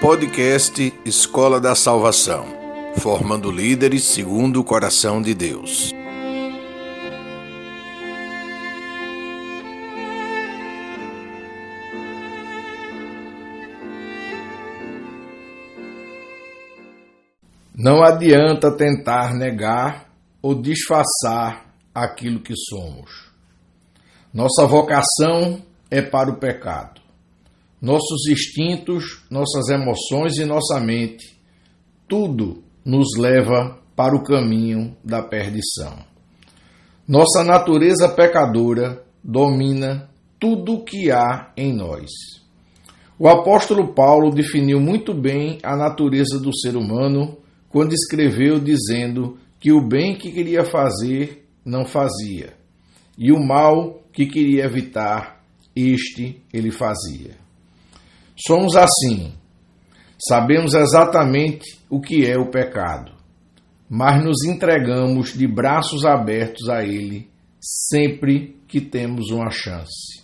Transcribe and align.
Podcast 0.00 0.94
Escola 1.04 1.60
da 1.60 1.74
Salvação, 1.74 2.46
formando 2.96 3.50
líderes 3.50 4.04
segundo 4.04 4.58
o 4.58 4.64
coração 4.64 5.20
de 5.20 5.34
Deus. 5.34 5.92
Não 17.74 18.02
adianta 18.02 18.74
tentar 18.74 19.34
negar 19.34 20.10
ou 20.40 20.54
disfarçar 20.54 21.74
aquilo 21.94 22.40
que 22.40 22.54
somos. 22.56 23.30
Nossa 24.32 24.66
vocação 24.66 25.60
é 25.90 26.00
para 26.00 26.30
o 26.30 26.36
pecado. 26.36 26.99
Nossos 27.80 28.28
instintos, 28.28 29.24
nossas 29.30 29.68
emoções 29.68 30.36
e 30.38 30.44
nossa 30.44 30.78
mente, 30.78 31.38
tudo 32.06 32.62
nos 32.84 33.16
leva 33.16 33.78
para 33.96 34.14
o 34.14 34.22
caminho 34.22 34.96
da 35.04 35.22
perdição. 35.22 35.98
Nossa 37.06 37.42
natureza 37.42 38.08
pecadora 38.08 39.02
domina 39.22 40.10
tudo 40.38 40.74
o 40.74 40.84
que 40.84 41.10
há 41.10 41.52
em 41.56 41.74
nós. 41.74 42.10
O 43.18 43.28
apóstolo 43.28 43.92
Paulo 43.94 44.30
definiu 44.30 44.80
muito 44.80 45.12
bem 45.12 45.58
a 45.62 45.76
natureza 45.76 46.38
do 46.38 46.56
ser 46.56 46.76
humano 46.76 47.36
quando 47.68 47.92
escreveu 47.92 48.58
dizendo 48.58 49.38
que 49.58 49.72
o 49.72 49.86
bem 49.86 50.16
que 50.16 50.32
queria 50.32 50.64
fazer 50.64 51.46
não 51.64 51.84
fazia, 51.84 52.54
e 53.18 53.30
o 53.30 53.38
mal 53.38 54.02
que 54.12 54.26
queria 54.26 54.64
evitar, 54.64 55.44
este 55.76 56.42
ele 56.52 56.70
fazia. 56.70 57.39
Somos 58.46 58.74
assim. 58.76 59.32
Sabemos 60.28 60.74
exatamente 60.74 61.78
o 61.88 62.00
que 62.00 62.26
é 62.26 62.38
o 62.38 62.50
pecado, 62.50 63.12
mas 63.88 64.22
nos 64.22 64.44
entregamos 64.44 65.32
de 65.32 65.46
braços 65.46 66.04
abertos 66.04 66.68
a 66.68 66.82
ele 66.82 67.30
sempre 67.60 68.56
que 68.68 68.80
temos 68.80 69.30
uma 69.30 69.50
chance. 69.50 70.22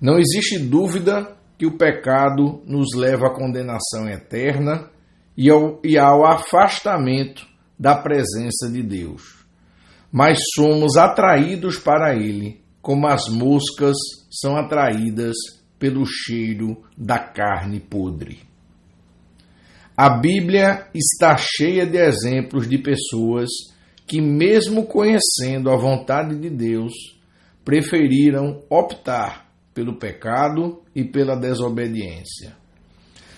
Não 0.00 0.18
existe 0.18 0.58
dúvida 0.58 1.36
que 1.58 1.66
o 1.66 1.76
pecado 1.76 2.62
nos 2.64 2.94
leva 2.96 3.26
à 3.26 3.34
condenação 3.34 4.08
eterna 4.08 4.88
e 5.36 5.50
ao, 5.50 5.80
e 5.84 5.98
ao 5.98 6.24
afastamento 6.24 7.46
da 7.78 7.96
presença 7.96 8.70
de 8.70 8.82
Deus. 8.82 9.44
Mas 10.10 10.38
somos 10.54 10.96
atraídos 10.96 11.78
para 11.78 12.14
Ele, 12.14 12.60
como 12.80 13.08
as 13.08 13.28
moscas 13.28 13.96
são 14.30 14.56
atraídas 14.56 15.34
pelo 15.78 16.04
cheiro 16.04 16.82
da 16.96 17.18
carne 17.18 17.80
podre. 17.80 18.40
A 19.96 20.10
Bíblia 20.10 20.86
está 20.94 21.36
cheia 21.36 21.84
de 21.84 21.98
exemplos 21.98 22.68
de 22.68 22.78
pessoas 22.78 23.48
que, 24.06 24.20
mesmo 24.20 24.86
conhecendo 24.86 25.70
a 25.70 25.76
vontade 25.76 26.36
de 26.36 26.48
Deus, 26.48 26.92
preferiram 27.64 28.62
optar 28.70 29.48
pelo 29.74 29.98
pecado 29.98 30.82
e 30.94 31.04
pela 31.04 31.36
desobediência. 31.36 32.56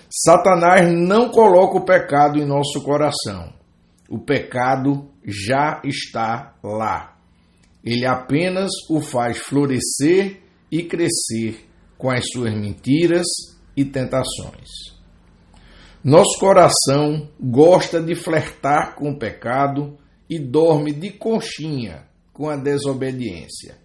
Satanás 0.09 0.91
não 0.91 1.29
coloca 1.29 1.77
o 1.77 1.85
pecado 1.85 2.37
em 2.37 2.45
nosso 2.45 2.83
coração. 2.83 3.53
O 4.09 4.19
pecado 4.19 5.09
já 5.25 5.81
está 5.83 6.53
lá. 6.63 7.15
Ele 7.83 8.05
apenas 8.05 8.69
o 8.89 9.01
faz 9.01 9.37
florescer 9.37 10.41
e 10.71 10.83
crescer 10.83 11.65
com 12.01 12.09
as 12.09 12.23
suas 12.33 12.51
mentiras 12.55 13.27
e 13.77 13.85
tentações. 13.85 14.67
Nosso 16.03 16.39
coração 16.39 17.29
gosta 17.39 18.01
de 18.01 18.15
flertar 18.15 18.95
com 18.95 19.11
o 19.11 19.19
pecado 19.19 19.99
e 20.27 20.39
dorme 20.39 20.91
de 20.93 21.11
conchinha 21.11 22.07
com 22.33 22.49
a 22.49 22.55
desobediência. 22.55 23.77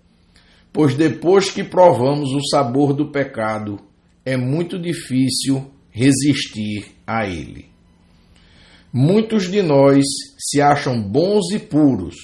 Pois 0.72 0.94
depois 0.94 1.50
que 1.50 1.62
provamos 1.62 2.32
o 2.32 2.40
sabor 2.48 2.94
do 2.94 3.12
pecado, 3.12 3.78
é 4.24 4.34
muito 4.34 4.78
difícil 4.78 5.70
resistir 5.90 6.86
a 7.06 7.26
ele. 7.26 7.66
Muitos 8.90 9.50
de 9.50 9.60
nós 9.60 10.06
se 10.38 10.58
acham 10.62 11.02
bons 11.02 11.52
e 11.52 11.58
puros 11.58 12.14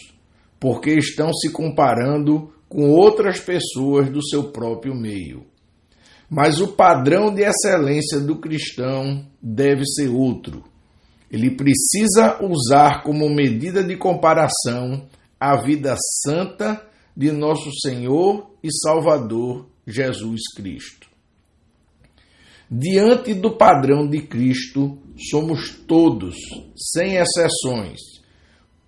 porque 0.58 0.94
estão 0.94 1.34
se 1.34 1.52
comparando 1.52 2.50
com 2.66 2.88
outras 2.88 3.38
pessoas 3.40 4.08
do 4.08 4.26
seu 4.26 4.44
próprio 4.44 4.94
meio. 4.94 5.51
Mas 6.34 6.62
o 6.62 6.68
padrão 6.68 7.30
de 7.30 7.42
excelência 7.42 8.18
do 8.18 8.36
cristão 8.36 9.22
deve 9.38 9.84
ser 9.84 10.08
outro. 10.08 10.64
Ele 11.30 11.50
precisa 11.50 12.42
usar 12.42 13.02
como 13.02 13.28
medida 13.28 13.84
de 13.84 13.98
comparação 13.98 15.06
a 15.38 15.60
vida 15.60 15.94
santa 16.22 16.82
de 17.14 17.30
nosso 17.30 17.70
Senhor 17.82 18.50
e 18.64 18.68
Salvador 18.72 19.66
Jesus 19.86 20.40
Cristo. 20.56 21.06
Diante 22.70 23.34
do 23.34 23.50
padrão 23.50 24.08
de 24.08 24.22
Cristo, 24.22 24.96
somos 25.30 25.76
todos, 25.86 26.34
sem 26.74 27.16
exceções, 27.16 28.00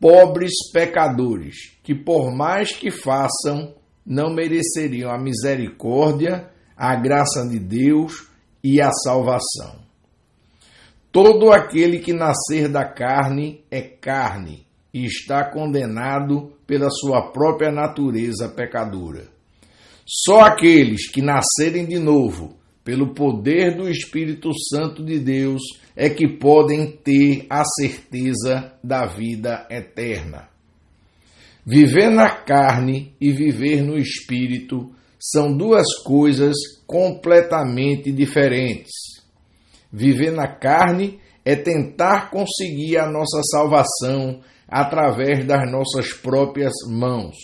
pobres 0.01 0.55
pecadores, 0.73 1.77
que 1.83 1.95
por 1.95 2.35
mais 2.35 2.75
que 2.75 2.91
façam, 2.91 3.75
não 4.07 4.33
mereceriam 4.33 5.11
a 5.11 5.19
misericórdia, 5.19 6.54
a 6.93 6.97
graça 6.97 7.47
de 7.49 7.59
Deus 7.59 8.29
e 8.63 8.81
a 8.81 8.91
salvação. 8.91 9.83
Todo 11.11 11.53
aquele 11.53 12.01
que 12.01 12.13
nascer 12.13 12.69
da 12.69 12.85
carne 12.85 13.65
é 13.71 13.81
carne 13.81 14.67
e 14.93 15.05
está 15.05 15.45
condenado 15.51 16.53
pela 16.67 16.91
sua 16.91 17.31
própria 17.31 17.71
natureza 17.71 18.49
pecadora. 18.49 19.29
Só 20.05 20.41
aqueles 20.41 21.11
que 21.11 21.23
nascerem 21.23 21.87
de 21.87 21.99
novo, 21.99 22.57
pelo 22.85 23.15
poder 23.15 23.77
do 23.77 23.89
Espírito 23.89 24.51
Santo 24.69 25.03
de 25.03 25.19
Deus, 25.19 25.63
é 25.97 26.11
que 26.11 26.37
podem 26.37 26.91
ter 26.91 27.47
a 27.49 27.65
certeza 27.65 28.73
da 28.83 29.07
vida 29.07 29.67
eterna. 29.71 30.49
Viver 31.65 32.11
na 32.11 32.29
carne 32.29 33.15
e 33.19 33.33
viver 33.33 33.83
no 33.83 33.97
espírito 33.97 34.93
são 35.33 35.57
duas 35.57 35.87
coisas 36.03 36.55
completamente 36.87 38.13
diferentes. 38.13 38.93
Viver 39.91 40.31
na 40.31 40.47
carne 40.47 41.19
é 41.43 41.57
tentar 41.57 42.31
conseguir 42.31 42.99
a 42.99 43.11
nossa 43.11 43.41
salvação 43.51 44.43
através 44.69 45.47
das 45.47 45.71
nossas 45.71 46.13
próprias 46.13 46.75
mãos, 46.91 47.37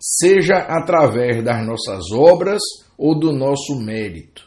seja 0.00 0.56
através 0.56 1.44
das 1.44 1.64
nossas 1.64 2.10
obras 2.10 2.60
ou 2.98 3.16
do 3.16 3.30
nosso 3.30 3.78
mérito. 3.78 4.42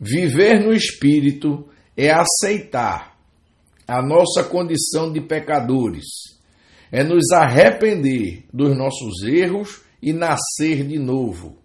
Viver 0.00 0.58
no 0.60 0.72
Espírito 0.72 1.68
é 1.96 2.10
aceitar 2.10 3.16
a 3.86 4.02
nossa 4.02 4.42
condição 4.42 5.12
de 5.12 5.20
pecadores, 5.20 6.06
é 6.90 7.04
nos 7.04 7.30
arrepender 7.30 8.44
dos 8.52 8.76
nossos 8.76 9.22
erros 9.22 9.88
e 10.02 10.12
nascer 10.12 10.86
de 10.86 10.98
novo, 10.98 11.58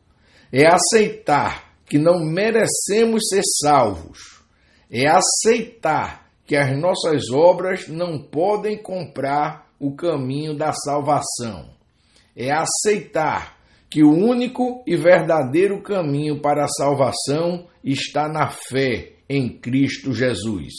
é 0.51 0.65
aceitar 0.67 1.75
que 1.85 1.97
não 1.97 2.25
merecemos 2.25 3.27
ser 3.29 3.41
salvos, 3.61 4.43
é 4.89 5.07
aceitar 5.07 6.29
que 6.45 6.55
as 6.55 6.77
nossas 6.79 7.29
obras 7.31 7.87
não 7.87 8.19
podem 8.19 8.77
comprar 8.77 9.67
o 9.79 9.95
caminho 9.95 10.55
da 10.55 10.71
salvação, 10.71 11.69
é 12.35 12.51
aceitar 12.51 13.57
que 13.89 14.03
o 14.03 14.11
único 14.11 14.83
e 14.85 14.95
verdadeiro 14.95 15.81
caminho 15.81 16.41
para 16.41 16.65
a 16.65 16.67
salvação 16.67 17.67
está 17.83 18.27
na 18.27 18.49
fé 18.49 19.13
em 19.29 19.57
Cristo 19.57 20.13
Jesus. 20.13 20.73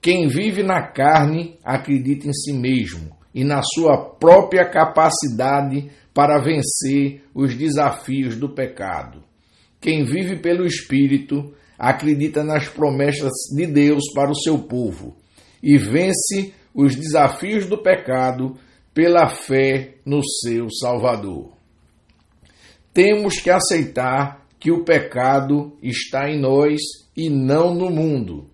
Quem 0.00 0.28
vive 0.28 0.62
na 0.62 0.82
carne 0.82 1.58
acredita 1.64 2.28
em 2.28 2.32
si 2.32 2.52
mesmo 2.52 3.16
e 3.34 3.44
na 3.44 3.60
sua 3.62 3.96
própria 3.98 4.68
capacidade 4.68 5.90
para 6.16 6.42
vencer 6.42 7.22
os 7.34 7.54
desafios 7.54 8.36
do 8.36 8.48
pecado. 8.48 9.22
Quem 9.78 10.02
vive 10.04 10.40
pelo 10.40 10.64
Espírito 10.64 11.52
acredita 11.78 12.42
nas 12.42 12.66
promessas 12.66 13.32
de 13.54 13.66
Deus 13.66 14.02
para 14.14 14.30
o 14.30 14.34
seu 14.34 14.58
povo 14.60 15.14
e 15.62 15.76
vence 15.76 16.54
os 16.74 16.96
desafios 16.96 17.66
do 17.66 17.76
pecado 17.76 18.56
pela 18.94 19.28
fé 19.28 19.96
no 20.06 20.22
seu 20.24 20.70
Salvador 20.70 21.56
temos 22.96 23.38
que 23.40 23.50
aceitar 23.50 24.46
que 24.58 24.72
o 24.72 24.82
pecado 24.82 25.76
está 25.82 26.30
em 26.30 26.40
nós 26.40 26.80
e 27.14 27.28
não 27.28 27.74
no 27.74 27.90
mundo, 27.90 28.48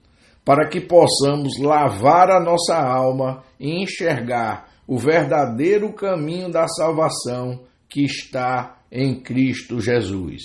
para 0.45 0.69
que 0.69 0.81
possamos 0.81 1.61
lavar 1.61 2.29
a 2.29 2.41
nossa 2.41 2.77
alma 2.77 3.45
e 3.61 3.81
enxergar 3.81 4.69
o 4.93 4.99
verdadeiro 4.99 5.91
caminho 5.95 6.51
da 6.51 6.69
salvação 6.69 7.63
que 7.89 8.05
está 8.05 8.79
em 8.93 9.23
Cristo 9.23 9.81
Jesus. 9.81 10.43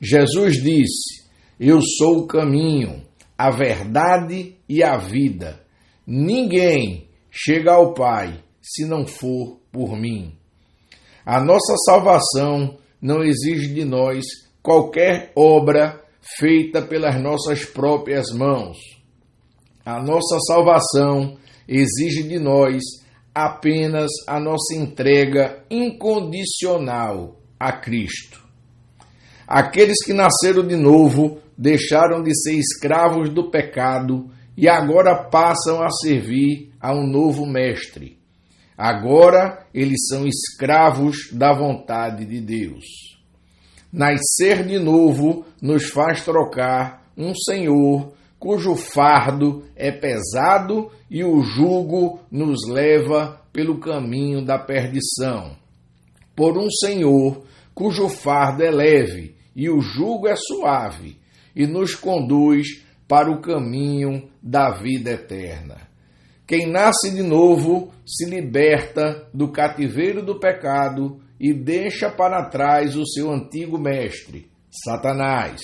Jesus 0.00 0.62
disse: 0.62 1.28
Eu 1.58 1.80
sou 1.82 2.18
o 2.18 2.26
caminho, 2.28 3.02
a 3.36 3.50
verdade 3.50 4.54
e 4.68 4.84
a 4.84 4.96
vida. 4.98 5.60
Ninguém 6.06 7.08
chega 7.28 7.72
ao 7.72 7.92
Pai 7.92 8.40
se 8.62 8.86
não 8.86 9.04
for 9.04 9.58
por 9.72 9.98
mim. 9.98 10.32
A 11.26 11.40
nossa 11.40 11.74
salvação 11.84 12.78
não 13.02 13.24
exige 13.24 13.74
de 13.74 13.84
nós 13.84 14.24
qualquer 14.62 15.32
obra 15.34 16.00
feita 16.38 16.80
pelas 16.80 17.20
nossas 17.20 17.64
próprias 17.64 18.30
mãos. 18.30 18.78
A 19.84 20.00
nossa 20.00 20.38
salvação 20.46 21.36
exige 21.66 22.22
de 22.22 22.38
nós 22.38 22.80
apenas 23.34 24.10
a 24.26 24.40
nossa 24.40 24.74
entrega 24.74 25.64
incondicional 25.70 27.40
a 27.58 27.72
Cristo. 27.72 28.40
Aqueles 29.46 30.04
que 30.04 30.12
nasceram 30.12 30.66
de 30.66 30.76
novo 30.76 31.40
deixaram 31.56 32.22
de 32.22 32.34
ser 32.34 32.54
escravos 32.54 33.28
do 33.28 33.50
pecado 33.50 34.30
e 34.56 34.68
agora 34.68 35.24
passam 35.24 35.82
a 35.82 35.90
servir 35.90 36.72
a 36.80 36.94
um 36.94 37.06
novo 37.06 37.46
mestre. 37.46 38.18
Agora 38.76 39.66
eles 39.74 40.06
são 40.08 40.26
escravos 40.26 41.30
da 41.32 41.52
vontade 41.52 42.24
de 42.24 42.40
Deus. 42.40 42.84
Nascer 43.92 44.64
de 44.64 44.78
novo 44.78 45.44
nos 45.60 45.90
faz 45.90 46.24
trocar 46.24 47.10
um 47.16 47.34
Senhor 47.34 48.14
cujo 48.40 48.74
fardo 48.74 49.64
é 49.76 49.92
pesado 49.92 50.90
e 51.10 51.22
o 51.22 51.42
jugo 51.42 52.20
nos 52.32 52.66
leva 52.66 53.38
pelo 53.52 53.78
caminho 53.78 54.42
da 54.42 54.58
perdição. 54.58 55.56
Por 56.34 56.56
um 56.56 56.70
Senhor 56.70 57.44
cujo 57.74 58.08
fardo 58.08 58.64
é 58.64 58.70
leve 58.70 59.36
e 59.54 59.68
o 59.68 59.80
jugo 59.80 60.26
é 60.26 60.34
suave, 60.36 61.18
e 61.54 61.66
nos 61.66 61.94
conduz 61.94 62.84
para 63.06 63.30
o 63.30 63.42
caminho 63.42 64.30
da 64.42 64.70
vida 64.70 65.10
eterna. 65.10 65.76
Quem 66.46 66.66
nasce 66.70 67.10
de 67.10 67.22
novo 67.22 67.92
se 68.06 68.24
liberta 68.24 69.28
do 69.34 69.50
cativeiro 69.50 70.24
do 70.24 70.38
pecado 70.38 71.20
e 71.38 71.52
deixa 71.52 72.08
para 72.08 72.48
trás 72.48 72.96
o 72.96 73.04
seu 73.06 73.30
antigo 73.30 73.78
mestre, 73.78 74.50
Satanás. 74.70 75.60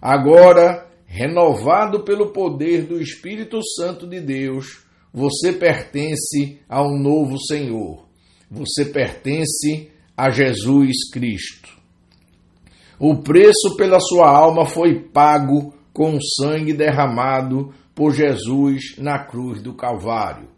Agora 0.00 0.86
renovado 1.14 2.00
pelo 2.00 2.32
poder 2.32 2.86
do 2.86 3.00
Espírito 3.00 3.60
Santo 3.76 4.04
de 4.04 4.20
Deus, 4.20 4.84
você 5.12 5.52
pertence 5.52 6.58
a 6.68 6.82
um 6.82 6.98
novo 6.98 7.38
Senhor. 7.38 8.04
Você 8.50 8.86
pertence 8.86 9.92
a 10.16 10.28
Jesus 10.28 11.08
Cristo. 11.12 11.70
O 12.98 13.22
preço 13.22 13.76
pela 13.76 14.00
sua 14.00 14.28
alma 14.28 14.66
foi 14.66 14.98
pago 14.98 15.72
com 15.92 16.16
o 16.16 16.20
sangue 16.20 16.72
derramado 16.72 17.72
por 17.94 18.12
Jesus 18.12 18.96
na 18.98 19.20
cruz 19.20 19.62
do 19.62 19.72
Calvário. 19.72 20.48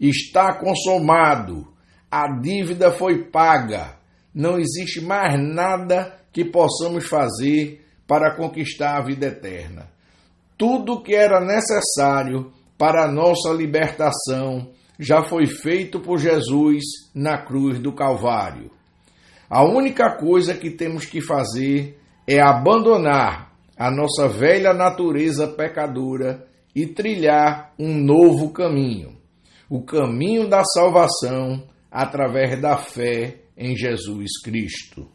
Está 0.00 0.52
consumado. 0.58 1.68
A 2.10 2.26
dívida 2.40 2.90
foi 2.90 3.26
paga. 3.26 3.96
Não 4.34 4.58
existe 4.58 5.00
mais 5.00 5.40
nada 5.40 6.18
que 6.32 6.44
possamos 6.44 7.06
fazer 7.06 7.86
para 8.08 8.34
conquistar 8.34 8.96
a 8.96 9.04
vida 9.04 9.26
eterna 9.26 9.99
tudo 10.60 11.02
que 11.02 11.14
era 11.14 11.40
necessário 11.40 12.52
para 12.76 13.06
a 13.06 13.10
nossa 13.10 13.48
libertação 13.48 14.68
já 14.98 15.24
foi 15.24 15.46
feito 15.46 15.98
por 15.98 16.18
Jesus 16.18 16.84
na 17.14 17.38
cruz 17.38 17.80
do 17.80 17.94
Calvário. 17.94 18.70
A 19.48 19.64
única 19.64 20.18
coisa 20.18 20.54
que 20.54 20.70
temos 20.70 21.06
que 21.06 21.22
fazer 21.22 21.98
é 22.26 22.38
abandonar 22.38 23.50
a 23.74 23.90
nossa 23.90 24.28
velha 24.28 24.74
natureza 24.74 25.48
pecadora 25.48 26.46
e 26.76 26.86
trilhar 26.86 27.72
um 27.78 27.96
novo 27.96 28.50
caminho 28.52 29.18
o 29.70 29.84
caminho 29.84 30.48
da 30.48 30.64
salvação 30.64 31.62
através 31.88 32.60
da 32.60 32.76
fé 32.76 33.42
em 33.56 33.76
Jesus 33.76 34.42
Cristo. 34.42 35.08